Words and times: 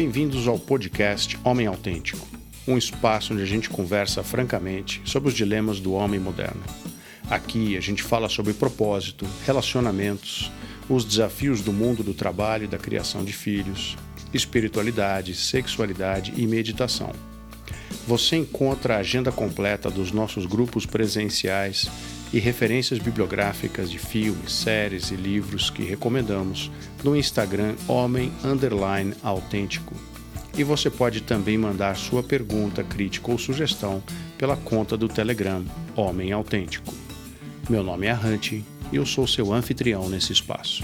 Bem-vindos 0.00 0.46
ao 0.46 0.56
podcast 0.56 1.36
Homem 1.42 1.66
Autêntico, 1.66 2.24
um 2.68 2.78
espaço 2.78 3.32
onde 3.32 3.42
a 3.42 3.44
gente 3.44 3.68
conversa 3.68 4.22
francamente 4.22 5.02
sobre 5.04 5.28
os 5.28 5.34
dilemas 5.34 5.80
do 5.80 5.92
homem 5.92 6.20
moderno. 6.20 6.62
Aqui 7.28 7.76
a 7.76 7.80
gente 7.80 8.00
fala 8.00 8.28
sobre 8.28 8.52
propósito, 8.52 9.26
relacionamentos, 9.44 10.52
os 10.88 11.04
desafios 11.04 11.62
do 11.62 11.72
mundo 11.72 12.04
do 12.04 12.14
trabalho 12.14 12.62
e 12.62 12.68
da 12.68 12.78
criação 12.78 13.24
de 13.24 13.32
filhos, 13.32 13.96
espiritualidade, 14.32 15.34
sexualidade 15.34 16.32
e 16.36 16.46
meditação. 16.46 17.10
Você 18.08 18.36
encontra 18.36 18.96
a 18.96 19.00
agenda 19.00 19.30
completa 19.30 19.90
dos 19.90 20.12
nossos 20.12 20.46
grupos 20.46 20.86
presenciais 20.86 21.90
e 22.32 22.38
referências 22.38 22.98
bibliográficas 22.98 23.90
de 23.90 23.98
filmes, 23.98 24.50
séries 24.50 25.10
e 25.10 25.14
livros 25.14 25.68
que 25.68 25.82
recomendamos 25.82 26.70
no 27.04 27.14
Instagram 27.14 27.74
Homem 27.86 28.32
Underline 28.42 29.12
Autêntico. 29.22 29.94
E 30.56 30.64
você 30.64 30.88
pode 30.88 31.20
também 31.20 31.58
mandar 31.58 31.98
sua 31.98 32.22
pergunta, 32.22 32.82
crítica 32.82 33.30
ou 33.30 33.36
sugestão 33.36 34.02
pela 34.38 34.56
conta 34.56 34.96
do 34.96 35.06
Telegram 35.06 35.62
Homem 35.94 36.32
Autêntico. 36.32 36.94
Meu 37.68 37.82
nome 37.82 38.06
é 38.06 38.14
Hunt 38.14 38.52
e 38.52 38.64
eu 38.90 39.04
sou 39.04 39.26
seu 39.26 39.52
anfitrião 39.52 40.08
nesse 40.08 40.32
espaço. 40.32 40.82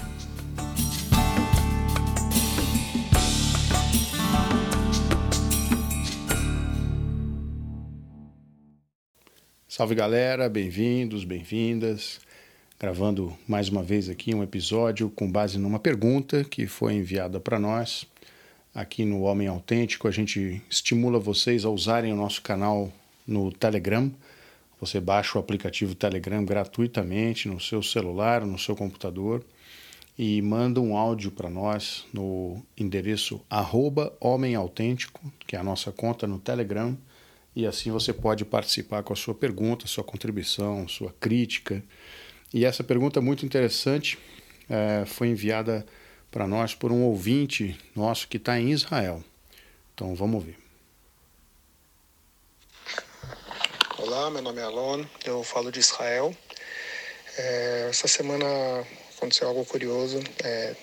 Salve 9.77 9.93
galera, 9.93 10.47
bem-vindos, 10.47 11.25
bem-vindas. 11.25 12.21
Gravando 12.79 13.37
mais 13.45 13.67
uma 13.67 13.83
vez 13.83 14.07
aqui 14.07 14.33
um 14.33 14.41
episódio 14.41 15.09
com 15.09 15.29
base 15.29 15.59
numa 15.59 15.79
pergunta 15.79 16.45
que 16.45 16.65
foi 16.65 16.93
enviada 16.93 17.41
para 17.41 17.59
nós. 17.59 18.07
Aqui 18.73 19.03
no 19.03 19.23
Homem 19.23 19.49
Autêntico, 19.49 20.07
a 20.07 20.11
gente 20.11 20.61
estimula 20.69 21.19
vocês 21.19 21.65
a 21.65 21.69
usarem 21.69 22.13
o 22.13 22.15
nosso 22.15 22.41
canal 22.41 22.89
no 23.27 23.51
Telegram. 23.51 24.09
Você 24.79 25.01
baixa 25.01 25.37
o 25.37 25.41
aplicativo 25.41 25.93
Telegram 25.93 26.45
gratuitamente 26.45 27.49
no 27.49 27.59
seu 27.59 27.83
celular, 27.83 28.45
no 28.45 28.57
seu 28.57 28.77
computador 28.77 29.43
e 30.17 30.41
manda 30.41 30.79
um 30.79 30.95
áudio 30.95 31.31
para 31.31 31.49
nós 31.49 32.05
no 32.13 32.63
endereço 32.77 33.41
arroba 33.49 34.15
Homem 34.21 34.55
Autêntico, 34.55 35.19
que 35.45 35.53
é 35.53 35.59
a 35.59 35.63
nossa 35.65 35.91
conta 35.91 36.25
no 36.25 36.39
Telegram 36.39 36.97
e 37.55 37.65
assim 37.65 37.89
você 37.89 38.11
pode 38.11 38.43
participar 38.43 39.01
com 39.01 39.13
a 39.13 39.15
sua 39.15 39.33
pergunta, 39.33 39.87
sua 39.87 40.03
contribuição, 40.03 40.87
sua 40.87 41.13
crítica. 41.19 41.81
E 42.53 42.65
essa 42.65 42.83
pergunta 42.83 43.21
muito 43.21 43.45
interessante 43.45 44.17
é, 44.69 45.05
foi 45.05 45.29
enviada 45.29 45.85
para 46.29 46.45
nós 46.45 46.75
por 46.75 46.91
um 46.91 47.03
ouvinte 47.03 47.79
nosso 47.95 48.27
que 48.27 48.37
está 48.37 48.59
em 48.59 48.71
Israel. 48.71 49.23
Então 49.93 50.13
vamos 50.13 50.43
ver. 50.43 50.57
Olá, 53.97 54.29
meu 54.29 54.41
nome 54.41 54.59
é 54.59 54.63
Alon, 54.63 55.05
eu 55.23 55.41
falo 55.41 55.71
de 55.71 55.79
Israel. 55.79 56.35
É, 57.37 57.87
essa 57.89 58.07
semana 58.07 58.45
aconteceu 59.15 59.47
algo 59.47 59.65
curioso. 59.65 60.21
É, 60.43 60.75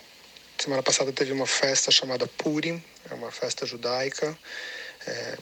semana 0.59 0.83
passada 0.83 1.13
teve 1.13 1.33
uma 1.33 1.47
festa 1.47 1.91
chamada 1.91 2.27
Purim, 2.27 2.83
é 3.11 3.15
uma 3.15 3.31
festa 3.31 3.67
judaica. 3.67 4.37
É, 5.07 5.39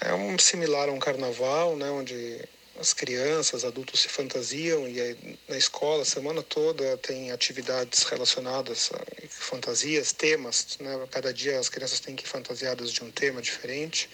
é 0.00 0.14
um 0.14 0.38
similar 0.38 0.88
a 0.88 0.92
um 0.92 0.98
carnaval, 0.98 1.76
né, 1.76 1.90
onde 1.90 2.40
as 2.78 2.92
crianças, 2.92 3.64
adultos 3.64 4.00
se 4.00 4.08
fantasiam 4.08 4.86
e 4.88 5.00
aí, 5.00 5.38
na 5.48 5.56
escola 5.56 6.02
a 6.02 6.04
semana 6.04 6.42
toda 6.42 6.96
tem 6.98 7.32
atividades 7.32 8.02
relacionadas 8.02 8.90
a 8.92 9.26
fantasias, 9.28 10.12
temas, 10.12 10.76
né? 10.80 11.06
Cada 11.10 11.32
dia 11.32 11.58
as 11.58 11.68
crianças 11.68 12.00
têm 12.00 12.14
que 12.14 12.24
ir 12.24 12.28
fantasiadas 12.28 12.92
de 12.92 13.02
um 13.02 13.10
tema 13.10 13.40
diferente. 13.40 14.08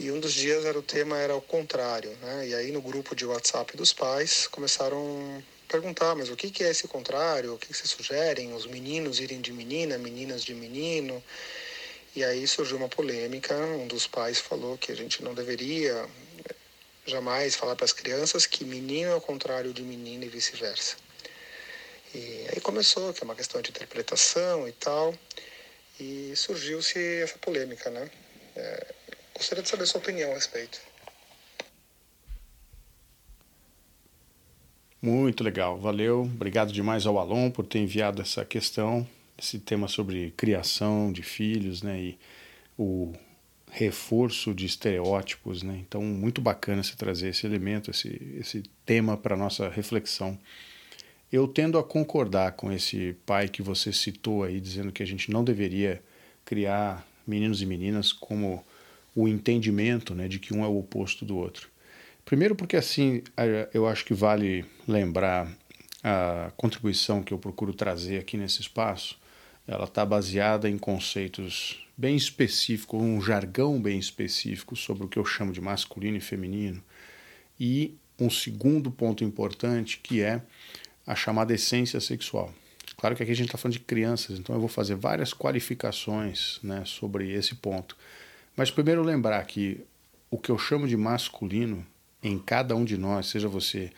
E 0.00 0.10
um 0.10 0.20
dos 0.20 0.32
dias 0.32 0.64
era 0.64 0.78
o 0.78 0.82
tema 0.82 1.18
era 1.18 1.34
o 1.34 1.42
contrário, 1.42 2.10
né? 2.22 2.48
E 2.48 2.54
aí 2.54 2.72
no 2.72 2.80
grupo 2.80 3.14
de 3.14 3.26
WhatsApp 3.26 3.76
dos 3.76 3.92
pais 3.92 4.46
começaram 4.46 5.42
a 5.68 5.70
perguntar, 5.70 6.14
mas 6.14 6.30
o 6.30 6.36
que 6.36 6.62
é 6.62 6.70
esse 6.70 6.88
contrário? 6.88 7.54
O 7.54 7.58
que 7.58 7.74
vocês 7.74 7.90
sugerem? 7.90 8.54
Os 8.54 8.66
meninos 8.66 9.20
irem 9.20 9.40
de 9.40 9.52
menina, 9.52 9.98
meninas 9.98 10.42
de 10.42 10.54
menino? 10.54 11.22
E 12.18 12.24
aí 12.24 12.48
surgiu 12.48 12.78
uma 12.78 12.88
polêmica. 12.88 13.54
Um 13.54 13.86
dos 13.86 14.08
pais 14.08 14.40
falou 14.40 14.76
que 14.76 14.90
a 14.90 14.96
gente 14.96 15.22
não 15.22 15.34
deveria 15.34 16.04
eh, 16.50 16.54
jamais 17.06 17.54
falar 17.54 17.76
para 17.76 17.84
as 17.84 17.92
crianças 17.92 18.44
que 18.44 18.64
menino 18.64 19.12
é 19.12 19.14
o 19.14 19.20
contrário 19.20 19.72
de 19.72 19.82
menina 19.82 20.24
e 20.24 20.28
vice-versa. 20.28 20.96
E 22.12 22.48
aí 22.52 22.60
começou, 22.60 23.14
que 23.14 23.22
é 23.22 23.24
uma 23.24 23.36
questão 23.36 23.62
de 23.62 23.70
interpretação 23.70 24.66
e 24.66 24.72
tal, 24.72 25.14
e 26.00 26.32
surgiu-se 26.34 26.98
essa 27.22 27.38
polêmica, 27.38 27.88
né? 27.88 28.10
É, 28.56 28.94
gostaria 29.36 29.62
de 29.62 29.68
saber 29.68 29.86
sua 29.86 30.00
opinião 30.00 30.32
a 30.32 30.34
respeito. 30.34 30.80
Muito 35.00 35.44
legal, 35.44 35.78
valeu. 35.78 36.22
Obrigado 36.22 36.72
demais 36.72 37.06
ao 37.06 37.16
Alon 37.16 37.48
por 37.48 37.64
ter 37.64 37.78
enviado 37.78 38.20
essa 38.20 38.44
questão 38.44 39.08
esse 39.38 39.58
tema 39.58 39.88
sobre 39.88 40.32
criação 40.36 41.12
de 41.12 41.22
filhos, 41.22 41.82
né, 41.82 42.00
e 42.00 42.18
o 42.76 43.12
reforço 43.70 44.54
de 44.54 44.66
estereótipos, 44.66 45.62
né? 45.62 45.78
Então, 45.86 46.02
muito 46.02 46.40
bacana 46.40 46.82
você 46.82 46.96
trazer 46.96 47.28
esse 47.28 47.46
elemento, 47.46 47.90
esse, 47.90 48.36
esse 48.38 48.62
tema 48.84 49.16
para 49.16 49.36
nossa 49.36 49.68
reflexão. 49.68 50.38
Eu 51.30 51.46
tendo 51.46 51.78
a 51.78 51.84
concordar 51.84 52.52
com 52.52 52.72
esse 52.72 53.14
pai 53.26 53.48
que 53.48 53.60
você 53.60 53.92
citou 53.92 54.42
aí, 54.42 54.60
dizendo 54.60 54.90
que 54.90 55.02
a 55.02 55.06
gente 55.06 55.30
não 55.30 55.44
deveria 55.44 56.02
criar 56.44 57.06
meninos 57.26 57.60
e 57.60 57.66
meninas 57.66 58.10
como 58.10 58.64
o 59.14 59.28
entendimento, 59.28 60.14
né, 60.14 60.28
de 60.28 60.38
que 60.38 60.54
um 60.54 60.64
é 60.64 60.66
o 60.66 60.78
oposto 60.78 61.24
do 61.24 61.36
outro. 61.36 61.68
Primeiro 62.24 62.54
porque 62.54 62.76
assim, 62.76 63.22
eu 63.74 63.86
acho 63.86 64.04
que 64.04 64.14
vale 64.14 64.64
lembrar 64.86 65.50
a 66.02 66.52
contribuição 66.56 67.22
que 67.22 67.32
eu 67.32 67.38
procuro 67.38 67.74
trazer 67.74 68.18
aqui 68.18 68.36
nesse 68.36 68.60
espaço, 68.60 69.18
ela 69.68 69.84
está 69.84 70.04
baseada 70.04 70.68
em 70.68 70.78
conceitos 70.78 71.86
bem 71.94 72.16
específicos, 72.16 73.02
um 73.02 73.20
jargão 73.20 73.78
bem 73.78 73.98
específico 73.98 74.74
sobre 74.74 75.04
o 75.04 75.08
que 75.08 75.18
eu 75.18 75.26
chamo 75.26 75.52
de 75.52 75.60
masculino 75.60 76.16
e 76.16 76.20
feminino. 76.20 76.82
E 77.60 77.94
um 78.18 78.30
segundo 78.30 78.90
ponto 78.90 79.22
importante 79.22 80.00
que 80.02 80.22
é 80.22 80.40
a 81.06 81.14
chamada 81.14 81.52
essência 81.52 82.00
sexual. 82.00 82.52
Claro 82.96 83.14
que 83.14 83.22
aqui 83.22 83.32
a 83.32 83.36
gente 83.36 83.46
está 83.46 83.58
falando 83.58 83.74
de 83.74 83.80
crianças, 83.80 84.38
então 84.38 84.54
eu 84.56 84.60
vou 84.60 84.70
fazer 84.70 84.94
várias 84.94 85.34
qualificações 85.34 86.58
né, 86.62 86.82
sobre 86.86 87.30
esse 87.30 87.54
ponto. 87.54 87.94
Mas 88.56 88.70
primeiro 88.70 89.02
lembrar 89.02 89.44
que 89.44 89.80
o 90.30 90.38
que 90.38 90.50
eu 90.50 90.58
chamo 90.58 90.88
de 90.88 90.96
masculino 90.96 91.86
em 92.22 92.38
cada 92.38 92.74
um 92.74 92.84
de 92.84 92.96
nós, 92.96 93.26
seja 93.26 93.48
você 93.48 93.90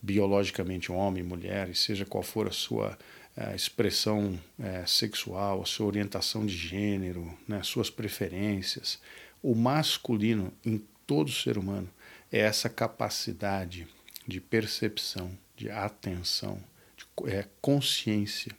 biologicamente 0.00 0.90
homem, 0.90 1.22
mulher, 1.22 1.68
e 1.68 1.74
seja 1.74 2.06
qual 2.06 2.22
for 2.22 2.48
a 2.48 2.52
sua 2.52 2.96
a 3.38 3.54
expressão 3.54 4.38
é, 4.58 4.84
sexual, 4.84 5.62
a 5.62 5.64
sua 5.64 5.86
orientação 5.86 6.44
de 6.44 6.56
gênero, 6.56 7.32
né, 7.46 7.62
suas 7.62 7.88
preferências. 7.88 8.98
O 9.40 9.54
masculino 9.54 10.52
em 10.64 10.82
todo 11.06 11.30
ser 11.30 11.56
humano 11.56 11.88
é 12.32 12.40
essa 12.40 12.68
capacidade 12.68 13.86
de 14.26 14.40
percepção, 14.40 15.30
de 15.56 15.70
atenção, 15.70 16.62
de 16.96 17.32
é, 17.32 17.46
consciência. 17.60 18.52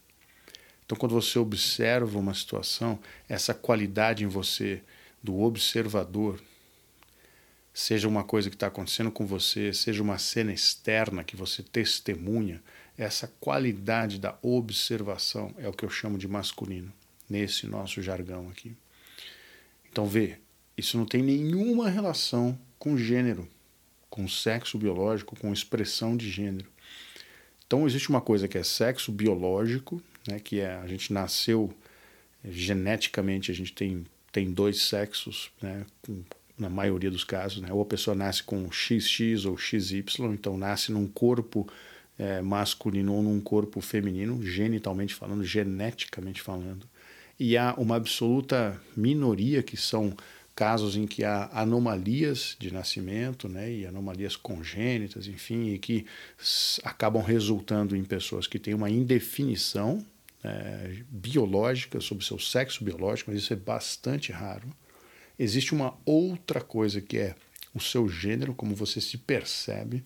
Então, 0.86 0.98
quando 0.98 1.14
você 1.14 1.38
observa 1.38 2.18
uma 2.18 2.34
situação, 2.34 3.00
essa 3.28 3.54
qualidade 3.54 4.24
em 4.24 4.28
você 4.28 4.82
do 5.22 5.42
observador, 5.42 6.42
seja 7.74 8.08
uma 8.08 8.24
coisa 8.24 8.50
que 8.50 8.56
está 8.56 8.68
acontecendo 8.68 9.12
com 9.12 9.26
você, 9.26 9.74
seja 9.74 10.02
uma 10.02 10.18
cena 10.18 10.54
externa 10.54 11.24
que 11.24 11.36
você 11.36 11.62
testemunha, 11.62 12.64
essa 13.00 13.32
qualidade 13.40 14.20
da 14.20 14.38
observação 14.42 15.56
é 15.58 15.70
o 15.70 15.72
que 15.72 15.86
eu 15.86 15.90
chamo 15.90 16.18
de 16.18 16.28
masculino, 16.28 16.92
nesse 17.30 17.66
nosso 17.66 18.02
jargão 18.02 18.50
aqui. 18.50 18.76
Então, 19.90 20.06
vê, 20.06 20.38
isso 20.78 20.98
não 20.98 21.06
tem 21.06 21.24
nenhuma 21.24 21.90
relação 21.90 22.60
com 22.78 22.98
gênero, 22.98 23.48
com 24.10 24.28
sexo 24.28 24.78
biológico, 24.78 25.40
com 25.40 25.54
expressão 25.54 26.18
de 26.18 26.30
gênero. 26.30 26.70
Então, 27.66 27.88
existe 27.88 28.10
uma 28.10 28.20
coisa 28.20 28.50
que 28.50 28.58
é 28.58 28.64
sexo 28.64 29.14
biológico, 29.14 30.02
né, 30.28 30.38
que 30.38 30.60
é 30.60 30.74
a 30.76 30.86
gente 30.86 31.14
nasceu 31.14 31.74
geneticamente, 32.44 33.50
a 33.50 33.56
gente 33.56 33.72
tem, 33.72 34.06
tem 34.30 34.52
dois 34.52 34.82
sexos, 34.82 35.52
né, 35.62 35.86
com, 36.02 36.22
na 36.58 36.70
maioria 36.70 37.10
dos 37.10 37.24
casos, 37.24 37.62
né, 37.62 37.72
ou 37.72 37.82
a 37.82 37.86
pessoa 37.86 38.14
nasce 38.14 38.44
com 38.44 38.70
XX 38.70 39.46
ou 39.46 39.58
XY, 39.58 40.04
então 40.34 40.58
nasce 40.58 40.92
num 40.92 41.08
corpo 41.08 41.66
é, 42.20 42.42
masculino 42.42 43.14
ou 43.14 43.24
num 43.24 43.40
corpo 43.40 43.80
feminino, 43.80 44.44
genitalmente 44.44 45.16
falando, 45.16 45.44
geneticamente 45.44 46.42
falando. 46.42 46.86
E 47.40 47.58
há 47.58 47.74
uma 47.78 47.96
absoluta 47.96 48.80
minoria 48.96 49.64
que 49.64 49.78
são 49.78 50.14
casos 50.54 50.98
em 50.98 51.08
que 51.08 51.24
há 51.24 51.50
anomalias 51.54 52.58
de 52.60 52.74
nascimento, 52.74 53.48
né, 53.48 53.72
e 53.72 53.86
anomalias 53.86 54.36
congênitas, 54.36 55.26
enfim, 55.26 55.70
e 55.70 55.80
que 55.80 56.06
acabam 56.84 57.24
resultando 57.24 57.96
em 57.96 58.04
pessoas 58.04 58.46
que 58.46 58.60
têm 58.60 58.74
uma 58.74 58.90
indefinição 58.90 60.06
é, 60.44 60.98
biológica, 61.10 62.02
sobre 62.02 62.26
seu 62.26 62.38
sexo 62.38 62.84
biológico, 62.84 63.32
mas 63.32 63.42
isso 63.42 63.54
é 63.54 63.56
bastante 63.56 64.34
raro. 64.34 64.68
Existe 65.38 65.74
uma 65.74 65.98
outra 66.06 66.60
coisa 66.60 67.00
que 67.00 67.18
é 67.18 67.36
o 67.74 67.80
seu 67.80 68.10
gênero, 68.10 68.54
como 68.54 68.76
você 68.76 69.00
se 69.00 69.18
percebe. 69.18 70.04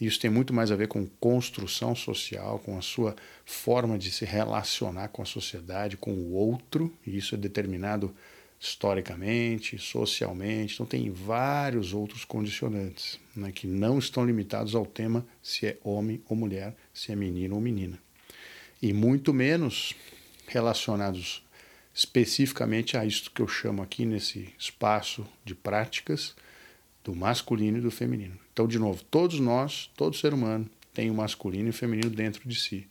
Isso 0.00 0.20
tem 0.20 0.30
muito 0.30 0.52
mais 0.52 0.70
a 0.70 0.76
ver 0.76 0.88
com 0.88 1.06
construção 1.06 1.94
social, 1.94 2.58
com 2.58 2.76
a 2.76 2.82
sua 2.82 3.16
forma 3.44 3.98
de 3.98 4.10
se 4.10 4.24
relacionar 4.24 5.08
com 5.08 5.22
a 5.22 5.26
sociedade, 5.26 5.96
com 5.96 6.12
o 6.12 6.32
outro, 6.32 6.92
e 7.06 7.16
isso 7.16 7.34
é 7.34 7.38
determinado 7.38 8.14
historicamente, 8.60 9.78
socialmente. 9.78 10.74
Então, 10.74 10.86
tem 10.86 11.10
vários 11.10 11.94
outros 11.94 12.24
condicionantes 12.24 13.18
né, 13.34 13.52
que 13.52 13.66
não 13.66 13.98
estão 13.98 14.24
limitados 14.24 14.74
ao 14.74 14.84
tema 14.84 15.26
se 15.42 15.66
é 15.66 15.78
homem 15.82 16.20
ou 16.28 16.36
mulher, 16.36 16.74
se 16.92 17.12
é 17.12 17.16
menino 17.16 17.54
ou 17.54 17.60
menina. 17.60 17.98
E 18.80 18.92
muito 18.92 19.32
menos 19.32 19.94
relacionados 20.46 21.42
especificamente 21.94 22.96
a 22.96 23.06
isso 23.06 23.30
que 23.30 23.40
eu 23.40 23.48
chamo 23.48 23.82
aqui 23.82 24.04
nesse 24.04 24.52
espaço 24.58 25.26
de 25.44 25.54
práticas 25.54 26.34
do 27.06 27.14
masculino 27.14 27.78
e 27.78 27.80
do 27.80 27.90
feminino. 27.90 28.36
Então, 28.52 28.66
de 28.66 28.80
novo, 28.80 29.04
todos 29.04 29.38
nós, 29.38 29.88
todo 29.96 30.16
ser 30.16 30.34
humano, 30.34 30.68
tem 30.92 31.08
o 31.08 31.14
masculino 31.14 31.68
e 31.68 31.70
o 31.70 31.72
feminino 31.72 32.10
dentro 32.10 32.48
de 32.48 32.58
si. 32.58 32.88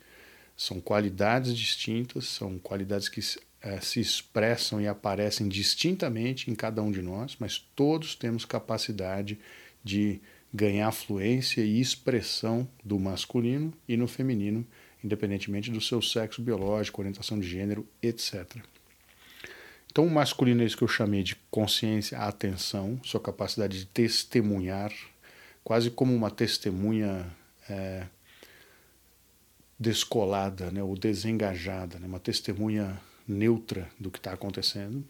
São 0.55 0.79
qualidades 0.79 1.53
distintas, 1.53 2.23
são 2.23 2.57
qualidades 2.57 3.09
que 3.09 3.19
é, 3.61 3.81
se 3.81 3.99
expressam 3.99 4.79
e 4.79 4.87
aparecem 4.87 5.49
distintamente 5.49 6.49
em 6.49 6.55
cada 6.55 6.81
um 6.81 6.91
de 6.91 7.01
nós, 7.01 7.35
mas 7.37 7.57
todos 7.75 8.15
temos 8.15 8.45
capacidade 8.45 9.37
de 9.83 10.21
ganhar 10.53 10.93
fluência 10.93 11.61
e 11.61 11.81
expressão 11.81 12.65
do 12.85 12.97
masculino 12.97 13.73
e 13.85 13.97
no 13.97 14.07
feminino, 14.07 14.65
independentemente 15.03 15.69
do 15.69 15.81
seu 15.81 16.01
sexo 16.01 16.41
biológico, 16.41 17.01
orientação 17.01 17.37
de 17.37 17.45
gênero, 17.45 17.85
etc. 18.01 18.63
Então, 19.95 20.07
o 20.07 20.11
masculino 20.11 20.61
é 20.61 20.65
isso 20.65 20.75
que 20.75 20.83
eu 20.83 20.89
chamei 20.89 21.23
de 21.23 21.37
consciência, 21.49 22.17
atenção, 22.17 22.99
sua 23.01 23.17
capacidade 23.17 23.79
de 23.79 23.85
testemunhar, 23.85 24.91
quase 25.63 25.89
como 25.89 26.13
uma 26.13 26.29
testemunha 26.29 27.25
é, 27.69 28.05
descolada, 29.79 30.69
né, 30.69 30.83
ou 30.83 30.97
desengajada, 30.97 31.97
né, 31.97 32.07
uma 32.07 32.19
testemunha 32.19 32.99
neutra 33.25 33.87
do 33.97 34.11
que 34.11 34.17
está 34.17 34.33
acontecendo. 34.33 35.01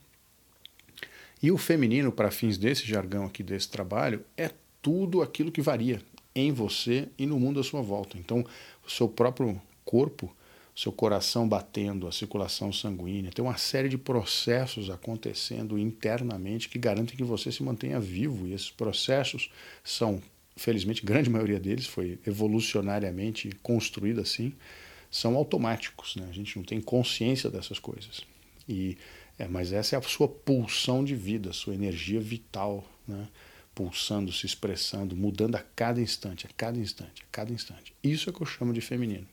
E 1.41 1.51
o 1.51 1.57
feminino, 1.57 2.11
para 2.11 2.29
fins 2.29 2.55
desse 2.55 2.85
jargão 2.85 3.25
aqui, 3.25 3.41
desse 3.41 3.67
trabalho, 3.67 4.23
é 4.37 4.51
tudo 4.83 5.23
aquilo 5.23 5.51
que 5.51 5.63
varia 5.63 5.99
em 6.35 6.51
você 6.51 7.09
e 7.17 7.25
no 7.25 7.39
mundo 7.39 7.59
à 7.59 7.63
sua 7.63 7.81
volta. 7.81 8.19
Então, 8.19 8.45
o 8.85 8.91
seu 8.91 9.09
próprio 9.09 9.59
corpo, 9.83 10.31
seu 10.75 10.91
coração 10.91 11.47
batendo, 11.47 12.05
a 12.05 12.11
circulação 12.11 12.73
sanguínea, 12.73 13.31
tem 13.31 13.43
uma 13.43 13.57
série 13.57 13.87
de 13.87 13.97
processos 13.97 14.89
acontecendo 14.89 15.79
internamente 15.79 16.67
que 16.67 16.77
garantem 16.77 17.15
que 17.15 17.23
você 17.23 17.49
se 17.49 17.63
mantenha 17.63 17.97
vivo. 17.97 18.45
E 18.45 18.53
esses 18.53 18.71
processos 18.71 19.49
são, 19.83 20.21
felizmente, 20.57 21.05
grande 21.05 21.29
maioria 21.29 21.59
deles 21.59 21.85
foi 21.85 22.19
evolucionariamente 22.27 23.49
construída 23.63 24.21
assim, 24.21 24.53
são 25.09 25.35
automáticos, 25.35 26.17
né? 26.17 26.27
A 26.29 26.33
gente 26.33 26.57
não 26.57 26.65
tem 26.65 26.81
consciência 26.81 27.49
dessas 27.49 27.79
coisas. 27.79 28.21
E 28.67 28.97
é, 29.39 29.47
mas 29.47 29.71
essa 29.71 29.95
é 29.95 29.99
a 29.99 30.01
sua 30.01 30.27
pulsão 30.27 31.05
de 31.05 31.15
vida, 31.15 31.53
sua 31.53 31.73
energia 31.73 32.19
vital, 32.19 32.83
né? 33.07 33.27
Pulsando, 33.73 34.31
se 34.31 34.45
expressando, 34.45 35.15
mudando 35.15 35.55
a 35.55 35.63
cada 35.75 36.01
instante, 36.01 36.45
a 36.45 36.49
cada 36.55 36.77
instante, 36.77 37.23
a 37.23 37.25
cada 37.31 37.51
instante. 37.53 37.93
Isso 38.03 38.29
é 38.29 38.33
que 38.33 38.41
eu 38.41 38.45
chamo 38.45 38.73
de 38.73 38.81
feminino. 38.81 39.27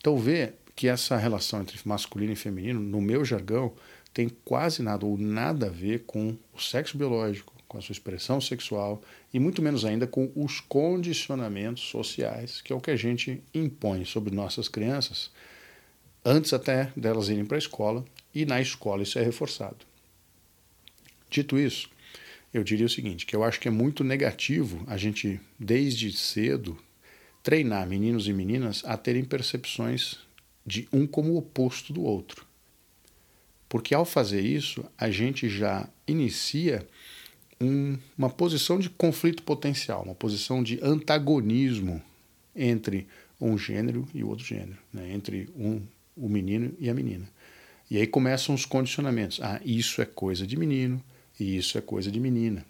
Então 0.00 0.18
vê 0.18 0.54
que 0.74 0.88
essa 0.88 1.16
relação 1.16 1.60
entre 1.60 1.78
masculino 1.84 2.32
e 2.32 2.36
feminino, 2.36 2.80
no 2.80 3.00
meu 3.00 3.24
jargão, 3.24 3.74
tem 4.14 4.30
quase 4.44 4.82
nada 4.82 5.04
ou 5.04 5.16
nada 5.16 5.66
a 5.66 5.70
ver 5.70 6.04
com 6.06 6.36
o 6.52 6.58
sexo 6.58 6.96
biológico, 6.96 7.52
com 7.68 7.78
a 7.78 7.80
sua 7.80 7.92
expressão 7.92 8.40
sexual 8.40 9.00
e 9.32 9.38
muito 9.38 9.62
menos 9.62 9.84
ainda 9.84 10.06
com 10.06 10.32
os 10.34 10.58
condicionamentos 10.58 11.84
sociais, 11.84 12.60
que 12.60 12.72
é 12.72 12.76
o 12.76 12.80
que 12.80 12.90
a 12.90 12.96
gente 12.96 13.40
impõe 13.54 14.04
sobre 14.04 14.34
nossas 14.34 14.66
crianças 14.66 15.30
antes 16.24 16.52
até 16.52 16.90
delas 16.96 17.28
irem 17.28 17.44
para 17.44 17.56
a 17.56 17.58
escola 17.58 18.04
e 18.34 18.44
na 18.44 18.60
escola 18.60 19.02
isso 19.02 19.18
é 19.18 19.22
reforçado. 19.22 19.86
Dito 21.30 21.58
isso, 21.58 21.88
eu 22.52 22.64
diria 22.64 22.86
o 22.86 22.90
seguinte, 22.90 23.24
que 23.24 23.36
eu 23.36 23.44
acho 23.44 23.60
que 23.60 23.68
é 23.68 23.70
muito 23.70 24.02
negativo 24.02 24.82
a 24.86 24.96
gente 24.96 25.40
desde 25.58 26.10
cedo 26.12 26.76
treinar 27.42 27.86
meninos 27.86 28.28
e 28.28 28.32
meninas 28.32 28.82
a 28.84 28.96
terem 28.96 29.24
percepções 29.24 30.18
de 30.66 30.88
um 30.92 31.06
como 31.06 31.36
oposto 31.36 31.92
do 31.92 32.02
outro. 32.02 32.46
Porque 33.68 33.94
ao 33.94 34.04
fazer 34.04 34.40
isso, 34.40 34.84
a 34.98 35.10
gente 35.10 35.48
já 35.48 35.88
inicia 36.06 36.86
um, 37.60 37.96
uma 38.16 38.28
posição 38.28 38.78
de 38.78 38.90
conflito 38.90 39.42
potencial, 39.42 40.02
uma 40.02 40.14
posição 40.14 40.62
de 40.62 40.78
antagonismo 40.82 42.02
entre 42.54 43.06
um 43.40 43.56
gênero 43.56 44.06
e 44.14 44.22
o 44.22 44.28
outro 44.28 44.44
gênero, 44.44 44.78
né? 44.92 45.12
entre 45.12 45.48
um, 45.56 45.80
o 46.16 46.28
menino 46.28 46.74
e 46.78 46.90
a 46.90 46.94
menina. 46.94 47.28
E 47.90 47.96
aí 47.96 48.06
começam 48.06 48.54
os 48.54 48.64
condicionamentos. 48.64 49.40
Ah, 49.40 49.60
isso 49.64 50.00
é 50.02 50.04
coisa 50.04 50.46
de 50.46 50.56
menino 50.56 51.02
e 51.38 51.56
isso 51.56 51.78
é 51.78 51.80
coisa 51.80 52.10
de 52.10 52.20
menina. 52.20 52.64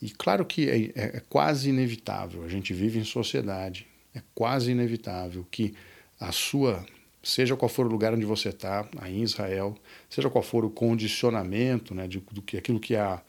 E 0.00 0.10
claro 0.10 0.44
que 0.44 0.68
é, 0.68 0.76
é, 0.94 1.16
é 1.16 1.22
quase 1.28 1.70
inevitável, 1.70 2.44
a 2.44 2.48
gente 2.48 2.72
vive 2.74 2.98
em 2.98 3.04
sociedade, 3.04 3.86
é 4.14 4.22
quase 4.34 4.70
inevitável 4.70 5.46
que 5.50 5.74
a 6.20 6.32
sua, 6.32 6.84
seja 7.22 7.56
qual 7.56 7.68
for 7.68 7.86
o 7.86 7.88
lugar 7.88 8.14
onde 8.14 8.26
você 8.26 8.50
está, 8.50 8.88
aí 8.98 9.18
em 9.18 9.22
Israel, 9.22 9.76
seja 10.08 10.30
qual 10.30 10.42
for 10.42 10.64
o 10.64 10.70
condicionamento 10.70 11.94
né, 11.94 12.06
de, 12.06 12.22
do 12.30 12.42
que 12.42 12.56
aquilo 12.56 12.80
que 12.80 12.94
é 12.94 13.00
a, 13.00 13.22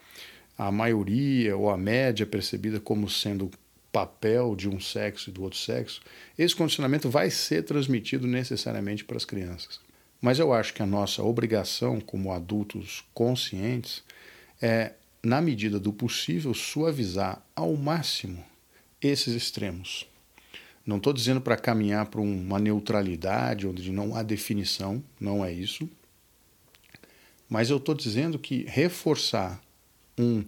a 0.57 0.71
maioria 0.71 1.55
ou 1.55 1.69
a 1.69 1.77
média 1.77 2.25
percebida 2.25 2.79
como 2.79 3.09
sendo 3.09 3.49
papel 3.91 4.55
de 4.55 4.69
um 4.69 4.79
sexo 4.79 5.29
e 5.29 5.33
do 5.33 5.43
outro 5.43 5.57
sexo, 5.57 6.01
esse 6.37 6.55
condicionamento 6.55 7.09
vai 7.09 7.29
ser 7.29 7.63
transmitido 7.63 8.27
necessariamente 8.27 9.03
para 9.03 9.17
as 9.17 9.25
crianças. 9.25 9.79
Mas 10.21 10.39
eu 10.39 10.53
acho 10.53 10.73
que 10.73 10.81
a 10.81 10.85
nossa 10.85 11.23
obrigação 11.23 11.99
como 11.99 12.31
adultos 12.31 13.03
conscientes 13.13 14.03
é, 14.61 14.93
na 15.27 15.41
medida 15.41 15.77
do 15.77 15.91
possível, 15.91 16.53
suavizar 16.53 17.43
ao 17.53 17.75
máximo 17.75 18.41
esses 19.01 19.35
extremos. 19.35 20.07
Não 20.85 20.95
estou 20.95 21.11
dizendo 21.11 21.41
para 21.41 21.57
caminhar 21.57 22.05
para 22.05 22.21
uma 22.21 22.57
neutralidade 22.57 23.67
onde 23.67 23.91
não 23.91 24.15
há 24.15 24.23
definição, 24.23 25.03
não 25.19 25.43
é 25.43 25.51
isso. 25.51 25.89
Mas 27.49 27.69
eu 27.69 27.75
estou 27.75 27.93
dizendo 27.93 28.39
que 28.39 28.63
reforçar 28.69 29.61
um 30.17 30.45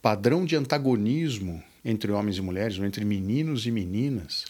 padrão 0.00 0.44
de 0.44 0.54
antagonismo 0.54 1.60
entre 1.84 2.12
homens 2.12 2.36
e 2.36 2.40
mulheres, 2.40 2.78
ou 2.78 2.84
entre 2.84 3.04
meninos 3.04 3.66
e 3.66 3.72
meninas, 3.72 4.44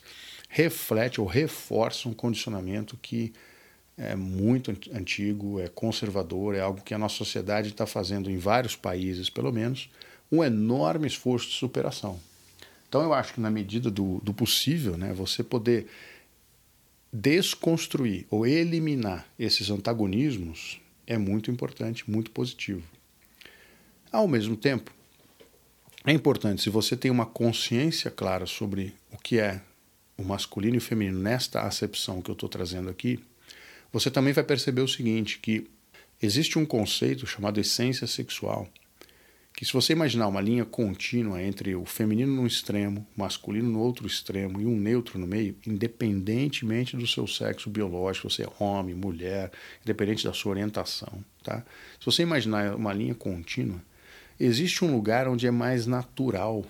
reflete 0.50 1.22
ou 1.22 1.26
reforça 1.26 2.06
um 2.06 2.12
condicionamento 2.12 2.98
que 3.00 3.32
é 4.02 4.16
muito 4.16 4.74
antigo, 4.94 5.60
é 5.60 5.68
conservador, 5.68 6.54
é 6.54 6.60
algo 6.60 6.80
que 6.80 6.94
a 6.94 6.98
nossa 6.98 7.16
sociedade 7.16 7.68
está 7.68 7.86
fazendo 7.86 8.30
em 8.30 8.38
vários 8.38 8.74
países, 8.74 9.28
pelo 9.28 9.52
menos, 9.52 9.90
um 10.32 10.42
enorme 10.42 11.06
esforço 11.06 11.48
de 11.48 11.54
superação. 11.54 12.18
Então 12.88 13.02
eu 13.02 13.12
acho 13.12 13.34
que 13.34 13.40
na 13.40 13.50
medida 13.50 13.90
do, 13.90 14.18
do 14.22 14.32
possível, 14.32 14.96
né, 14.96 15.12
você 15.12 15.44
poder 15.44 15.86
desconstruir 17.12 18.26
ou 18.30 18.46
eliminar 18.46 19.28
esses 19.38 19.68
antagonismos 19.68 20.80
é 21.06 21.18
muito 21.18 21.50
importante, 21.50 22.10
muito 22.10 22.30
positivo. 22.30 22.82
Ao 24.10 24.26
mesmo 24.26 24.56
tempo, 24.56 24.90
é 26.06 26.12
importante, 26.12 26.62
se 26.62 26.70
você 26.70 26.96
tem 26.96 27.10
uma 27.10 27.26
consciência 27.26 28.10
clara 28.10 28.46
sobre 28.46 28.94
o 29.12 29.18
que 29.18 29.38
é 29.38 29.60
o 30.16 30.24
masculino 30.24 30.76
e 30.76 30.78
o 30.78 30.82
feminino 30.82 31.18
nesta 31.18 31.60
acepção 31.60 32.22
que 32.22 32.30
eu 32.30 32.34
estou 32.34 32.48
trazendo 32.48 32.88
aqui, 32.88 33.20
você 33.92 34.10
também 34.10 34.32
vai 34.32 34.44
perceber 34.44 34.82
o 34.82 34.88
seguinte, 34.88 35.38
que 35.38 35.68
existe 36.22 36.58
um 36.58 36.66
conceito 36.66 37.26
chamado 37.26 37.60
essência 37.60 38.06
sexual, 38.06 38.68
que 39.52 39.64
se 39.66 39.72
você 39.72 39.92
imaginar 39.92 40.28
uma 40.28 40.40
linha 40.40 40.64
contínua 40.64 41.42
entre 41.42 41.74
o 41.74 41.84
feminino 41.84 42.34
no 42.34 42.46
extremo, 42.46 43.06
masculino 43.16 43.68
no 43.68 43.80
outro 43.80 44.06
extremo 44.06 44.60
e 44.60 44.64
um 44.64 44.76
neutro 44.76 45.18
no 45.18 45.26
meio, 45.26 45.56
independentemente 45.66 46.96
do 46.96 47.06
seu 47.06 47.26
sexo 47.26 47.68
biológico, 47.68 48.30
você 48.30 48.44
é 48.44 48.48
homem, 48.58 48.94
mulher, 48.94 49.50
independente 49.82 50.24
da 50.24 50.32
sua 50.32 50.52
orientação, 50.52 51.22
tá? 51.42 51.64
Se 51.98 52.06
você 52.06 52.22
imaginar 52.22 52.74
uma 52.74 52.92
linha 52.92 53.14
contínua, 53.14 53.82
existe 54.38 54.84
um 54.84 54.94
lugar 54.94 55.28
onde 55.28 55.46
é 55.46 55.50
mais 55.50 55.86
natural 55.86 56.64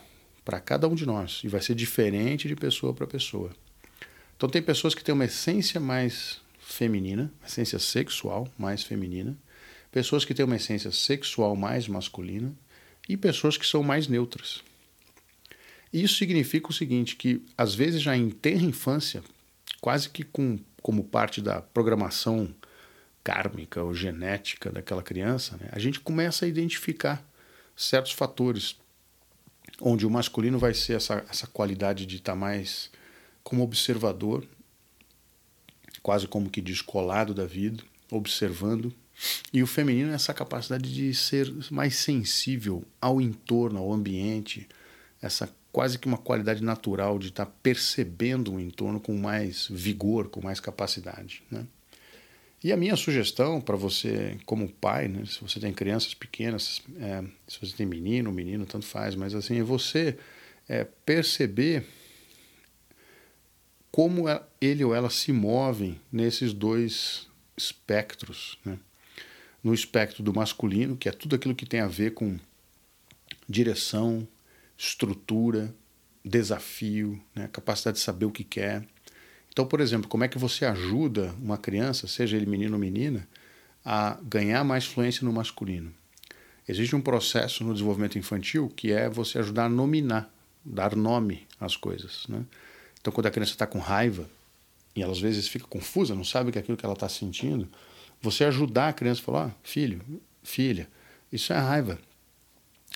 para 0.44 0.58
cada 0.58 0.88
um 0.88 0.94
de 0.94 1.06
nós 1.06 1.42
e 1.44 1.48
vai 1.48 1.60
ser 1.60 1.76
diferente 1.76 2.48
de 2.48 2.56
pessoa 2.56 2.92
para 2.92 3.06
pessoa. 3.06 3.50
Então, 4.36 4.48
tem 4.48 4.62
pessoas 4.62 4.94
que 4.94 5.04
têm 5.04 5.14
uma 5.14 5.26
essência 5.26 5.78
mais 5.78 6.40
feminina, 6.72 7.32
essência 7.46 7.78
sexual 7.78 8.48
mais 8.58 8.82
feminina, 8.82 9.36
pessoas 9.90 10.24
que 10.24 10.34
têm 10.34 10.44
uma 10.44 10.56
essência 10.56 10.92
sexual 10.92 11.56
mais 11.56 11.88
masculina 11.88 12.52
e 13.08 13.16
pessoas 13.16 13.56
que 13.56 13.66
são 13.66 13.82
mais 13.82 14.06
neutras. 14.06 14.62
Isso 15.92 16.14
significa 16.14 16.70
o 16.70 16.72
seguinte, 16.72 17.16
que 17.16 17.44
às 17.58 17.74
vezes 17.74 18.00
já 18.00 18.16
em 18.16 18.30
tenra 18.30 18.64
infância, 18.64 19.22
quase 19.80 20.08
que 20.08 20.22
com, 20.22 20.58
como 20.80 21.02
parte 21.02 21.40
da 21.40 21.60
programação 21.60 22.54
kármica 23.24 23.82
ou 23.82 23.92
genética 23.92 24.70
daquela 24.70 25.02
criança, 25.02 25.56
né, 25.56 25.68
a 25.72 25.78
gente 25.78 25.98
começa 26.00 26.44
a 26.44 26.48
identificar 26.48 27.24
certos 27.76 28.12
fatores 28.12 28.76
onde 29.80 30.06
o 30.06 30.10
masculino 30.10 30.58
vai 30.58 30.74
ser 30.74 30.94
essa, 30.94 31.24
essa 31.28 31.46
qualidade 31.46 32.06
de 32.06 32.16
estar 32.16 32.32
tá 32.32 32.38
mais 32.38 32.90
como 33.42 33.62
observador, 33.62 34.46
quase 36.02 36.26
como 36.26 36.50
que 36.50 36.60
descolado 36.60 37.34
da 37.34 37.44
vida, 37.44 37.82
observando, 38.10 38.92
e 39.52 39.62
o 39.62 39.66
feminino 39.66 40.12
é 40.12 40.14
essa 40.14 40.32
capacidade 40.32 40.92
de 40.92 41.14
ser 41.14 41.52
mais 41.70 41.96
sensível 41.96 42.84
ao 43.00 43.20
entorno, 43.20 43.78
ao 43.78 43.92
ambiente, 43.92 44.66
essa 45.20 45.48
quase 45.72 45.98
que 45.98 46.06
uma 46.06 46.18
qualidade 46.18 46.62
natural 46.62 47.18
de 47.18 47.28
estar 47.28 47.46
tá 47.46 47.52
percebendo 47.62 48.54
o 48.54 48.60
entorno 48.60 48.98
com 48.98 49.16
mais 49.16 49.68
vigor, 49.70 50.28
com 50.28 50.40
mais 50.40 50.58
capacidade, 50.58 51.42
né? 51.50 51.66
E 52.62 52.72
a 52.72 52.76
minha 52.76 52.94
sugestão 52.94 53.58
para 53.58 53.74
você, 53.74 54.36
como 54.44 54.68
pai, 54.68 55.08
né, 55.08 55.24
se 55.24 55.40
você 55.40 55.58
tem 55.58 55.72
crianças 55.72 56.12
pequenas, 56.12 56.82
é, 56.98 57.24
se 57.48 57.58
você 57.58 57.74
tem 57.74 57.86
menino, 57.86 58.30
menino, 58.30 58.66
tanto 58.66 58.84
faz, 58.84 59.14
mas 59.14 59.34
assim, 59.34 59.60
é 59.60 59.62
você 59.62 60.18
é, 60.68 60.84
perceber 60.84 61.86
como 63.90 64.28
é, 64.28 64.42
ele 64.60 64.84
ou 64.84 64.94
ela 64.94 65.10
se 65.10 65.32
movem 65.32 66.00
nesses 66.12 66.52
dois 66.52 67.28
espectros. 67.56 68.58
Né? 68.64 68.78
No 69.62 69.74
espectro 69.74 70.22
do 70.22 70.32
masculino, 70.32 70.96
que 70.96 71.08
é 71.08 71.12
tudo 71.12 71.36
aquilo 71.36 71.54
que 71.54 71.66
tem 71.66 71.80
a 71.80 71.86
ver 71.86 72.14
com 72.14 72.38
direção, 73.48 74.26
estrutura, 74.76 75.74
desafio, 76.24 77.20
né? 77.34 77.48
capacidade 77.52 77.98
de 77.98 78.02
saber 78.02 78.24
o 78.24 78.30
que 78.30 78.44
quer 78.44 78.86
então, 79.52 79.66
por 79.66 79.80
exemplo, 79.80 80.08
como 80.08 80.24
é 80.24 80.28
que 80.28 80.38
você 80.38 80.64
ajuda 80.64 81.34
uma 81.40 81.58
criança, 81.58 82.06
seja 82.06 82.36
ele 82.36 82.46
menino 82.46 82.74
ou 82.74 82.78
menina, 82.78 83.28
a 83.84 84.18
ganhar 84.22 84.64
mais 84.64 84.86
fluência 84.86 85.24
no 85.24 85.32
masculino? 85.32 85.92
Existe 86.68 86.94
um 86.94 87.00
processo 87.00 87.64
no 87.64 87.72
desenvolvimento 87.72 88.16
infantil 88.16 88.68
que 88.68 88.92
é 88.92 89.08
você 89.08 89.38
ajudar 89.38 89.64
a 89.64 89.68
nominar, 89.68 90.32
dar 90.64 90.94
nome 90.94 91.46
às 91.58 91.76
coisas. 91.76 92.26
Né? 92.28 92.44
Então, 93.00 93.12
quando 93.12 93.26
a 93.26 93.30
criança 93.30 93.52
está 93.52 93.66
com 93.66 93.78
raiva 93.78 94.28
e 94.94 95.02
ela 95.02 95.12
às 95.12 95.20
vezes 95.20 95.48
fica 95.48 95.66
confusa, 95.66 96.14
não 96.14 96.24
sabe 96.24 96.50
o 96.50 96.52
que 96.52 96.58
é 96.58 96.60
aquilo 96.60 96.76
que 96.76 96.84
ela 96.84 96.94
está 96.94 97.08
sentindo, 97.08 97.68
você 98.20 98.44
ajudar 98.44 98.88
a 98.88 98.92
criança 98.92 99.20
a 99.20 99.24
falar: 99.24 99.56
filho, 99.62 100.02
filha, 100.42 100.88
isso 101.32 101.52
é 101.52 101.58
raiva 101.58 101.98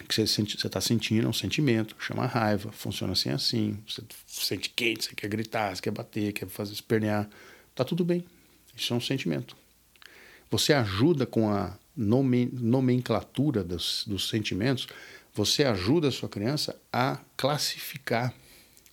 que 0.08 0.14
você 0.14 0.42
está 0.42 0.80
sentindo 0.80 1.26
é 1.26 1.28
um 1.28 1.32
sentimento, 1.32 1.94
chama 2.00 2.26
raiva, 2.26 2.73
funciona 2.73 3.12
assim 3.12 3.30
assim, 3.30 3.78
você 3.87 4.02
sente 4.26 4.70
quente, 4.70 5.04
você 5.04 5.14
quer 5.14 5.28
gritar, 5.28 5.75
você 5.75 5.82
quer 5.82 5.92
bater, 5.92 6.32
quer 6.32 6.49
fazer 6.49 6.73
espernear, 6.73 7.28
tá 7.75 7.84
tudo 7.84 8.04
bem, 8.04 8.25
isso 8.76 8.92
é 8.92 8.96
um 8.96 9.00
sentimento. 9.00 9.56
Você 10.50 10.73
ajuda 10.73 11.26
com 11.26 11.49
a 11.49 11.76
nomenclatura 11.96 13.62
dos, 13.62 14.04
dos 14.06 14.28
sentimentos, 14.28 14.88
você 15.32 15.64
ajuda 15.64 16.08
a 16.08 16.12
sua 16.12 16.28
criança 16.28 16.76
a 16.92 17.18
classificar 17.37 18.34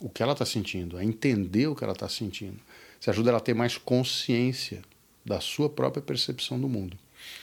o 0.02 0.10
que 0.10 0.24
ela 0.24 0.34
está 0.34 0.46
sentindo, 0.46 0.98
a 0.98 1.04
entender 1.04 1.68
o 1.68 1.76
que 1.76 1.84
ela 1.84 1.94
está 1.94 2.10
sentindo. 2.10 2.60
Você 3.00 3.10
ajuda 3.10 3.30
ela 3.30 3.38
a 3.38 3.42
ter 3.42 3.54
mais 3.54 3.78
consciência 3.78 4.82
da 5.24 5.40
sua 5.40 5.70
própria 5.70 6.02
percepção 6.02 6.60
do 6.60 6.68
mundo. 6.68 6.98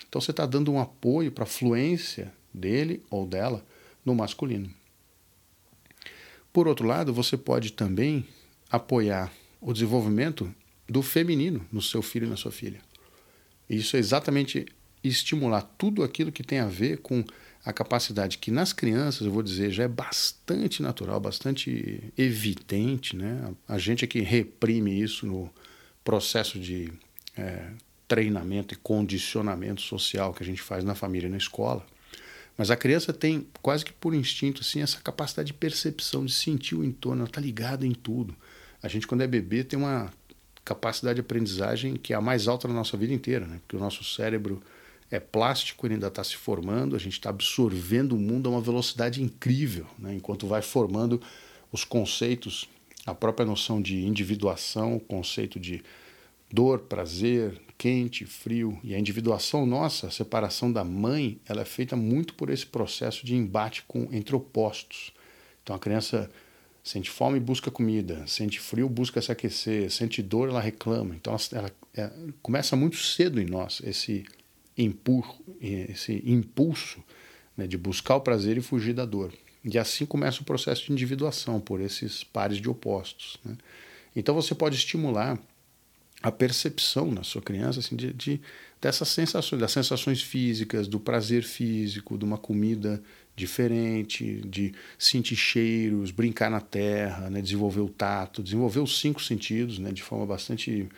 Então 0.08 0.20
você 0.20 0.32
está 0.32 0.44
dando 0.44 0.72
um 0.72 0.80
apoio 0.80 1.30
para 1.30 1.44
a 1.44 1.46
fluência 1.46 2.32
dele 2.52 3.02
ou 3.08 3.26
dela 3.26 3.64
no 4.04 4.14
masculino. 4.14 4.68
Por 6.52 6.66
outro 6.66 6.86
lado, 6.86 7.12
você 7.12 7.36
pode 7.36 7.72
também 7.72 8.26
apoiar 8.70 9.32
o 9.60 9.72
desenvolvimento 9.72 10.52
do 10.88 11.02
feminino 11.02 11.64
no 11.70 11.80
seu 11.80 12.02
filho 12.02 12.26
e 12.26 12.30
na 12.30 12.36
sua 12.36 12.50
filha. 12.50 12.80
Isso 13.70 13.96
é 13.96 14.00
exatamente 14.00 14.66
estimular 15.02 15.62
tudo 15.76 16.02
aquilo 16.02 16.32
que 16.32 16.42
tem 16.42 16.58
a 16.58 16.66
ver 16.66 16.98
com 16.98 17.24
a 17.64 17.72
capacidade 17.72 18.38
que 18.38 18.50
nas 18.50 18.72
crianças, 18.72 19.26
eu 19.26 19.32
vou 19.32 19.42
dizer, 19.42 19.70
já 19.70 19.84
é 19.84 19.88
bastante 19.88 20.82
natural, 20.82 21.20
bastante 21.20 22.02
evidente. 22.16 23.16
Né? 23.16 23.52
A 23.66 23.78
gente 23.78 24.04
é 24.04 24.08
que 24.08 24.20
reprime 24.20 25.00
isso 25.00 25.26
no 25.26 25.50
processo 26.02 26.58
de 26.58 26.92
é, 27.36 27.68
treinamento 28.06 28.72
e 28.72 28.76
condicionamento 28.76 29.82
social 29.82 30.32
que 30.32 30.42
a 30.42 30.46
gente 30.46 30.62
faz 30.62 30.82
na 30.82 30.94
família 30.94 31.26
e 31.26 31.30
na 31.30 31.36
escola. 31.36 31.84
Mas 32.56 32.70
a 32.70 32.76
criança 32.76 33.12
tem 33.12 33.46
quase 33.62 33.84
que 33.84 33.92
por 33.92 34.14
instinto 34.14 34.62
assim 34.62 34.80
essa 34.80 34.98
capacidade 35.00 35.48
de 35.48 35.54
percepção, 35.54 36.24
de 36.24 36.32
sentir 36.32 36.74
o 36.74 36.82
entorno, 36.82 37.20
ela 37.20 37.28
está 37.28 37.40
ligada 37.40 37.86
em 37.86 37.92
tudo. 37.92 38.34
A 38.82 38.88
gente 38.88 39.06
quando 39.06 39.20
é 39.20 39.26
bebê 39.26 39.62
tem 39.62 39.78
uma 39.78 40.10
capacidade 40.64 41.16
de 41.16 41.20
aprendizagem 41.20 41.96
que 41.96 42.12
é 42.12 42.16
a 42.16 42.20
mais 42.20 42.48
alta 42.48 42.66
na 42.66 42.74
nossa 42.74 42.96
vida 42.96 43.12
inteira, 43.12 43.46
né? 43.46 43.58
Porque 43.60 43.76
o 43.76 43.78
nosso 43.78 44.02
cérebro 44.02 44.60
é 45.10 45.18
plástico, 45.18 45.86
ele 45.86 45.94
ainda 45.94 46.08
está 46.08 46.22
se 46.22 46.36
formando, 46.36 46.94
a 46.94 46.98
gente 46.98 47.14
está 47.14 47.30
absorvendo 47.30 48.12
o 48.12 48.18
mundo 48.18 48.48
a 48.48 48.52
uma 48.52 48.60
velocidade 48.60 49.22
incrível, 49.22 49.86
né? 49.98 50.14
enquanto 50.14 50.46
vai 50.46 50.60
formando 50.60 51.20
os 51.72 51.84
conceitos, 51.84 52.68
a 53.06 53.14
própria 53.14 53.46
noção 53.46 53.80
de 53.80 54.04
individuação, 54.04 54.96
o 54.96 55.00
conceito 55.00 55.58
de 55.58 55.82
dor, 56.50 56.80
prazer, 56.80 57.60
quente, 57.76 58.26
frio. 58.26 58.78
E 58.82 58.94
a 58.94 58.98
individuação 58.98 59.64
nossa, 59.64 60.08
a 60.08 60.10
separação 60.10 60.70
da 60.72 60.84
mãe, 60.84 61.40
ela 61.46 61.62
é 61.62 61.64
feita 61.64 61.96
muito 61.96 62.34
por 62.34 62.50
esse 62.50 62.66
processo 62.66 63.24
de 63.24 63.34
embate 63.34 63.84
com, 63.86 64.08
entre 64.12 64.34
opostos. 64.34 65.12
Então 65.62 65.76
a 65.76 65.78
criança 65.78 66.30
sente 66.82 67.10
fome, 67.10 67.38
busca 67.38 67.70
comida, 67.70 68.26
sente 68.26 68.58
frio, 68.58 68.88
busca 68.88 69.20
se 69.20 69.30
aquecer, 69.30 69.90
sente 69.90 70.22
dor, 70.22 70.48
ela 70.48 70.60
reclama. 70.60 71.14
Então 71.14 71.34
ela, 71.52 71.70
ela 71.94 72.06
é, 72.06 72.10
começa 72.42 72.74
muito 72.74 72.96
cedo 72.96 73.40
em 73.40 73.46
nós 73.46 73.80
esse 73.84 74.24
impulso, 74.78 75.40
esse 75.60 76.22
impulso 76.24 77.02
né, 77.56 77.66
de 77.66 77.76
buscar 77.76 78.16
o 78.16 78.20
prazer 78.20 78.56
e 78.56 78.60
fugir 78.62 78.94
da 78.94 79.04
dor. 79.04 79.32
E 79.64 79.76
assim 79.78 80.06
começa 80.06 80.40
o 80.40 80.44
processo 80.44 80.86
de 80.86 80.92
individuação 80.92 81.60
por 81.60 81.80
esses 81.80 82.22
pares 82.22 82.58
de 82.58 82.68
opostos. 82.70 83.38
Né? 83.44 83.56
Então 84.14 84.34
você 84.34 84.54
pode 84.54 84.76
estimular 84.76 85.38
a 86.22 86.32
percepção 86.32 87.10
na 87.10 87.22
sua 87.22 87.42
criança 87.42 87.80
assim, 87.80 87.94
de, 87.94 88.12
de, 88.12 88.40
dessas 88.80 89.08
sensações, 89.08 89.60
das 89.60 89.72
sensações 89.72 90.22
físicas, 90.22 90.88
do 90.88 90.98
prazer 90.98 91.44
físico, 91.44 92.18
de 92.18 92.24
uma 92.24 92.38
comida 92.38 93.02
diferente, 93.36 94.42
de 94.44 94.74
sentir 94.98 95.36
cheiros, 95.36 96.10
brincar 96.10 96.50
na 96.50 96.60
terra, 96.60 97.30
né, 97.30 97.40
desenvolver 97.40 97.80
o 97.80 97.88
tato, 97.88 98.42
desenvolver 98.42 98.80
os 98.80 98.98
cinco 99.00 99.22
sentidos 99.22 99.78
né, 99.78 99.92
de 99.92 100.02
forma 100.02 100.26
bastante 100.26 100.88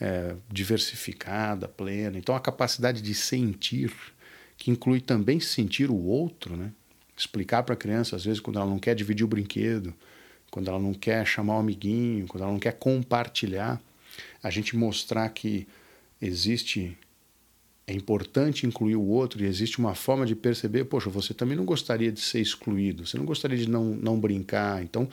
é, 0.00 0.34
diversificada, 0.50 1.68
plena. 1.68 2.18
Então, 2.18 2.34
a 2.34 2.40
capacidade 2.40 3.02
de 3.02 3.14
sentir, 3.14 3.92
que 4.56 4.70
inclui 4.70 5.00
também 5.00 5.38
sentir 5.40 5.90
o 5.90 5.96
outro, 5.96 6.56
né, 6.56 6.72
explicar 7.16 7.62
para 7.62 7.74
a 7.74 7.76
criança, 7.76 8.16
às 8.16 8.24
vezes, 8.24 8.40
quando 8.40 8.58
ela 8.58 8.68
não 8.68 8.78
quer 8.78 8.94
dividir 8.94 9.24
o 9.24 9.28
brinquedo, 9.28 9.94
quando 10.50 10.68
ela 10.68 10.78
não 10.78 10.94
quer 10.94 11.26
chamar 11.26 11.54
o 11.54 11.56
um 11.56 11.60
amiguinho, 11.60 12.26
quando 12.26 12.42
ela 12.42 12.52
não 12.52 12.58
quer 12.58 12.72
compartilhar 12.72 13.80
a 14.42 14.50
gente 14.50 14.76
mostrar 14.76 15.28
que 15.30 15.66
existe 16.20 16.96
é 17.86 17.92
importante 17.92 18.66
incluir 18.66 18.94
o 18.94 19.04
outro 19.04 19.42
e 19.42 19.46
existe 19.46 19.80
uma 19.80 19.96
forma 19.96 20.24
de 20.24 20.36
perceber, 20.36 20.84
poxa, 20.84 21.10
você 21.10 21.34
também 21.34 21.56
não 21.56 21.64
gostaria 21.64 22.12
de 22.12 22.20
ser 22.20 22.40
excluído, 22.40 23.04
você 23.04 23.18
não 23.18 23.24
gostaria 23.24 23.58
de 23.58 23.68
não, 23.68 23.84
não 23.96 24.20
brincar. 24.20 24.80
Então, 24.80 25.08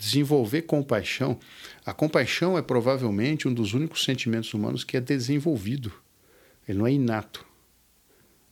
desenvolver 0.00 0.62
compaixão. 0.62 1.38
A 1.84 1.92
compaixão 1.92 2.56
é 2.56 2.62
provavelmente 2.62 3.46
um 3.46 3.54
dos 3.54 3.74
únicos 3.74 4.02
sentimentos 4.02 4.52
humanos 4.54 4.82
que 4.82 4.96
é 4.96 5.00
desenvolvido. 5.00 5.92
Ele 6.66 6.78
não 6.78 6.86
é 6.86 6.92
inato. 6.92 7.46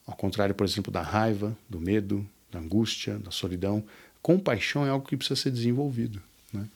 Ao 0.07 0.15
contrário, 0.15 0.55
por 0.55 0.65
exemplo, 0.65 0.93
da 0.93 1.03
raiva, 1.03 1.57
do 1.69 1.81
medo, 1.81 2.29
da 2.51 2.59
angústia, 2.59 3.19
da 3.19 3.31
solidão. 3.31 3.85
Compaixão 4.23 4.87
é 4.87 4.91
algo 4.91 5.07
que 5.07 5.17
precisa 5.17 5.41
ser 5.41 5.51
desenvolvido. 5.51 6.23
Né? 6.53 6.69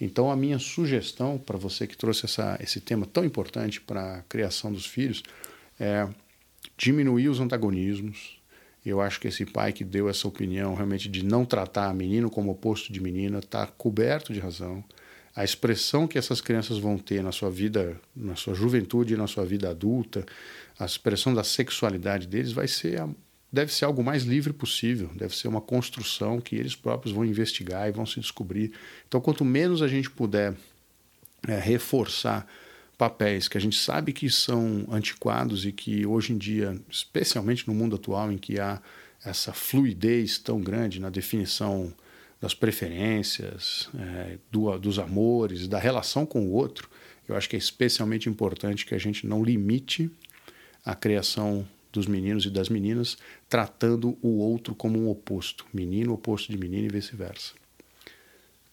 Então, 0.00 0.30
a 0.30 0.36
minha 0.36 0.58
sugestão 0.58 1.36
para 1.36 1.58
você 1.58 1.86
que 1.86 1.96
trouxe 1.96 2.24
essa, 2.24 2.58
esse 2.62 2.80
tema 2.80 3.06
tão 3.06 3.24
importante 3.24 3.80
para 3.80 4.16
a 4.16 4.22
criação 4.22 4.72
dos 4.72 4.86
filhos 4.86 5.22
é 5.78 6.08
diminuir 6.76 7.28
os 7.28 7.40
antagonismos. 7.40 8.39
Eu 8.84 9.00
acho 9.00 9.20
que 9.20 9.28
esse 9.28 9.44
pai 9.44 9.72
que 9.72 9.84
deu 9.84 10.08
essa 10.08 10.26
opinião 10.26 10.74
realmente 10.74 11.08
de 11.08 11.24
não 11.24 11.44
tratar 11.44 11.94
menino 11.94 12.30
como 12.30 12.50
oposto 12.50 12.92
de 12.92 13.00
menina 13.00 13.38
está 13.38 13.66
coberto 13.66 14.32
de 14.32 14.40
razão. 14.40 14.82
A 15.34 15.44
expressão 15.44 16.08
que 16.08 16.18
essas 16.18 16.40
crianças 16.40 16.78
vão 16.78 16.98
ter 16.98 17.22
na 17.22 17.30
sua 17.30 17.50
vida, 17.50 18.00
na 18.16 18.34
sua 18.36 18.54
juventude 18.54 19.16
na 19.16 19.26
sua 19.26 19.44
vida 19.44 19.70
adulta, 19.70 20.24
a 20.78 20.84
expressão 20.84 21.32
da 21.34 21.44
sexualidade 21.44 22.26
deles 22.26 22.52
vai 22.52 22.66
ser 22.66 23.06
deve 23.52 23.72
ser 23.72 23.84
algo 23.84 24.02
mais 24.02 24.22
livre 24.22 24.52
possível, 24.52 25.10
deve 25.14 25.36
ser 25.36 25.48
uma 25.48 25.60
construção 25.60 26.40
que 26.40 26.54
eles 26.54 26.76
próprios 26.76 27.12
vão 27.12 27.24
investigar 27.24 27.88
e 27.88 27.92
vão 27.92 28.06
se 28.06 28.20
descobrir. 28.20 28.72
Então, 29.08 29.20
quanto 29.20 29.44
menos 29.44 29.82
a 29.82 29.88
gente 29.88 30.08
puder 30.08 30.54
é, 31.48 31.58
reforçar 31.58 32.46
papéis 33.00 33.48
que 33.48 33.56
a 33.56 33.60
gente 33.60 33.78
sabe 33.78 34.12
que 34.12 34.28
são 34.28 34.86
antiquados 34.90 35.64
e 35.64 35.72
que 35.72 36.04
hoje 36.04 36.34
em 36.34 36.36
dia, 36.36 36.78
especialmente 36.90 37.66
no 37.66 37.72
mundo 37.72 37.96
atual 37.96 38.30
em 38.30 38.36
que 38.36 38.60
há 38.60 38.78
essa 39.24 39.54
fluidez 39.54 40.36
tão 40.36 40.60
grande 40.60 41.00
na 41.00 41.08
definição 41.08 41.94
das 42.42 42.52
preferências, 42.52 43.88
é, 43.98 44.36
do, 44.52 44.78
dos 44.78 44.98
amores, 44.98 45.66
da 45.66 45.78
relação 45.78 46.26
com 46.26 46.42
o 46.42 46.52
outro, 46.52 46.90
Eu 47.26 47.36
acho 47.36 47.48
que 47.48 47.56
é 47.56 47.58
especialmente 47.58 48.28
importante 48.28 48.84
que 48.84 48.94
a 48.94 48.98
gente 48.98 49.26
não 49.26 49.42
limite 49.42 50.10
a 50.84 50.94
criação 50.94 51.66
dos 51.90 52.06
meninos 52.06 52.44
e 52.44 52.50
das 52.50 52.68
meninas, 52.68 53.16
tratando 53.48 54.18
o 54.20 54.40
outro 54.40 54.74
como 54.74 54.98
um 54.98 55.08
oposto, 55.08 55.64
menino 55.72 56.12
oposto 56.12 56.52
de 56.52 56.58
menino 56.58 56.86
e 56.86 56.90
vice-versa. 56.90 57.59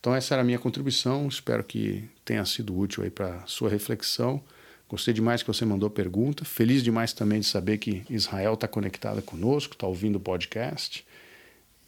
Então 0.07 0.15
essa 0.15 0.35
era 0.35 0.41
a 0.41 0.45
minha 0.45 0.57
contribuição, 0.57 1.27
espero 1.27 1.61
que 1.65 2.09
tenha 2.23 2.45
sido 2.45 2.73
útil 2.73 3.03
aí 3.03 3.09
para 3.09 3.45
sua 3.45 3.69
reflexão. 3.69 4.41
Gostei 4.87 5.13
demais 5.13 5.43
que 5.43 5.47
você 5.49 5.65
mandou 5.65 5.89
pergunta, 5.89 6.45
feliz 6.45 6.81
demais 6.81 7.11
também 7.11 7.41
de 7.41 7.45
saber 7.45 7.77
que 7.77 8.05
Israel 8.09 8.53
está 8.53 8.69
conectada 8.69 9.21
conosco, 9.21 9.73
está 9.73 9.85
ouvindo 9.85 10.15
o 10.15 10.19
podcast. 10.21 11.05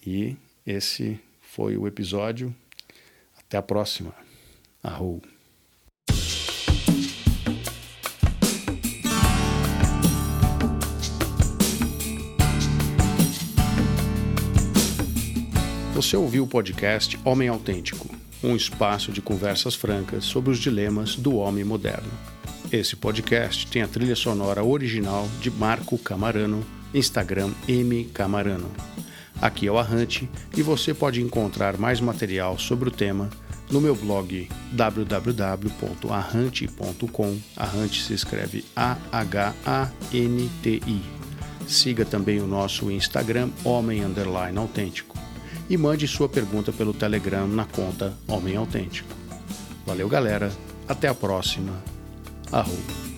E 0.05 0.35
esse 0.67 1.17
foi 1.39 1.77
o 1.77 1.87
episódio. 1.87 2.53
Até 3.37 3.55
a 3.55 3.61
próxima. 3.61 4.13
Arrou. 4.83 5.21
Você 15.99 16.15
ouviu 16.15 16.45
o 16.45 16.47
podcast 16.47 17.19
Homem 17.25 17.49
Autêntico, 17.49 18.08
um 18.43 18.55
espaço 18.55 19.11
de 19.11 19.21
conversas 19.21 19.75
francas 19.75 20.23
sobre 20.23 20.51
os 20.51 20.59
dilemas 20.59 21.15
do 21.15 21.35
homem 21.35 21.63
moderno. 21.63 22.09
Esse 22.71 22.95
podcast 22.95 23.65
tem 23.67 23.81
a 23.81 23.87
trilha 23.87 24.15
sonora 24.15 24.63
original 24.63 25.27
de 25.41 25.49
Marco 25.49 25.97
Camarano, 25.97 26.63
Instagram 26.93 27.49
M 27.67 28.05
Camarano. 28.05 28.69
Aqui 29.41 29.65
é 29.67 29.71
o 29.71 29.77
Arrante 29.77 30.29
e 30.55 30.61
você 30.61 30.93
pode 30.93 31.21
encontrar 31.21 31.77
mais 31.77 32.01
material 32.01 32.59
sobre 32.59 32.89
o 32.89 32.91
tema 32.91 33.29
no 33.71 33.81
meu 33.81 33.95
blog 33.95 34.47
www.arrante.com. 34.71 37.39
Arrante 37.55 38.03
se 38.03 38.13
escreve 38.13 38.65
A-H-A-N-T-I. 38.75 39.59
Siga 41.67 42.05
também 42.05 42.39
o 42.39 42.47
nosso 42.47 42.91
Instagram 42.91 43.49
Homem 43.63 44.03
Underline 44.03 44.57
Autêntico 44.57 45.28
e 45.69 45.77
mande 45.77 46.07
sua 46.07 46.27
pergunta 46.27 46.71
pelo 46.71 46.93
Telegram 46.93 47.47
na 47.47 47.65
conta 47.65 48.13
Homem 48.27 48.55
Autêntico. 48.55 49.13
Valeu, 49.85 50.09
galera. 50.09 50.51
Até 50.87 51.07
a 51.07 51.13
próxima. 51.13 51.73
Arroba. 52.51 53.08